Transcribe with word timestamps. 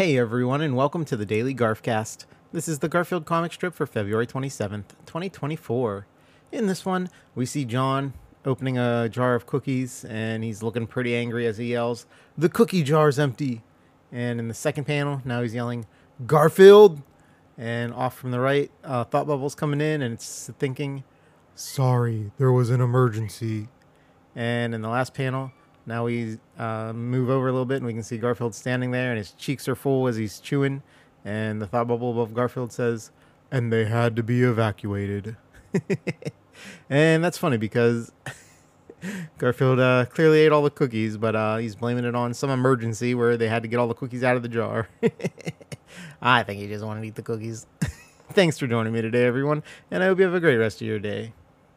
Hey 0.00 0.16
everyone, 0.16 0.62
and 0.62 0.74
welcome 0.74 1.04
to 1.04 1.14
the 1.14 1.26
Daily 1.26 1.54
Garfcast. 1.54 2.24
This 2.54 2.68
is 2.68 2.78
the 2.78 2.88
Garfield 2.88 3.26
comic 3.26 3.52
strip 3.52 3.74
for 3.74 3.84
February 3.84 4.26
27th, 4.26 4.96
2024. 5.04 6.06
In 6.52 6.68
this 6.68 6.86
one, 6.86 7.10
we 7.34 7.44
see 7.44 7.66
Jon 7.66 8.14
opening 8.46 8.78
a 8.78 9.10
jar 9.10 9.34
of 9.34 9.44
cookies, 9.44 10.06
and 10.06 10.42
he's 10.42 10.62
looking 10.62 10.86
pretty 10.86 11.14
angry 11.14 11.46
as 11.46 11.58
he 11.58 11.72
yells, 11.72 12.06
The 12.38 12.48
cookie 12.48 12.82
jar's 12.82 13.18
empty! 13.18 13.62
And 14.10 14.40
in 14.40 14.48
the 14.48 14.54
second 14.54 14.84
panel, 14.84 15.20
now 15.26 15.42
he's 15.42 15.54
yelling, 15.54 15.84
Garfield! 16.26 17.02
And 17.58 17.92
off 17.92 18.16
from 18.16 18.30
the 18.30 18.40
right, 18.40 18.70
uh, 18.82 19.04
Thought 19.04 19.26
Bubble's 19.26 19.54
coming 19.54 19.82
in, 19.82 20.00
and 20.00 20.14
it's 20.14 20.50
thinking, 20.58 21.04
Sorry, 21.54 22.32
there 22.38 22.52
was 22.52 22.70
an 22.70 22.80
emergency. 22.80 23.68
And 24.34 24.74
in 24.74 24.80
the 24.80 24.88
last 24.88 25.12
panel, 25.12 25.52
now 25.84 26.06
we 26.06 26.38
uh, 26.58 26.94
move 26.94 27.28
over 27.28 27.48
a 27.48 27.52
little 27.52 27.59
bit 27.70 27.76
and 27.76 27.86
we 27.86 27.94
can 27.94 28.02
see 28.02 28.18
Garfield 28.18 28.54
standing 28.54 28.90
there 28.90 29.10
and 29.10 29.18
his 29.18 29.32
cheeks 29.32 29.68
are 29.68 29.74
full 29.74 30.06
as 30.08 30.16
he's 30.16 30.40
chewing. 30.40 30.82
And 31.24 31.60
the 31.60 31.66
thought 31.66 31.88
bubble 31.88 32.10
above 32.10 32.34
Garfield 32.34 32.72
says, 32.72 33.10
and 33.50 33.72
they 33.72 33.84
had 33.84 34.16
to 34.16 34.22
be 34.22 34.42
evacuated. 34.42 35.36
and 36.90 37.22
that's 37.22 37.38
funny 37.38 37.56
because 37.56 38.12
Garfield 39.38 39.80
uh, 39.80 40.06
clearly 40.06 40.40
ate 40.40 40.52
all 40.52 40.62
the 40.62 40.70
cookies, 40.70 41.16
but 41.16 41.36
uh, 41.36 41.56
he's 41.58 41.74
blaming 41.74 42.04
it 42.04 42.14
on 42.14 42.34
some 42.34 42.50
emergency 42.50 43.14
where 43.14 43.36
they 43.36 43.48
had 43.48 43.62
to 43.62 43.68
get 43.68 43.78
all 43.78 43.88
the 43.88 43.94
cookies 43.94 44.24
out 44.24 44.36
of 44.36 44.42
the 44.42 44.48
jar. 44.48 44.88
I 46.22 46.42
think 46.42 46.60
he 46.60 46.68
just 46.68 46.84
wanted 46.84 47.02
to 47.02 47.06
eat 47.06 47.14
the 47.14 47.22
cookies. 47.22 47.66
Thanks 48.32 48.58
for 48.58 48.66
joining 48.66 48.92
me 48.92 49.02
today, 49.02 49.24
everyone, 49.24 49.62
and 49.90 50.02
I 50.02 50.06
hope 50.06 50.18
you 50.18 50.24
have 50.24 50.34
a 50.34 50.40
great 50.40 50.56
rest 50.56 50.80
of 50.80 50.86
your 50.86 51.00
day. 51.00 51.32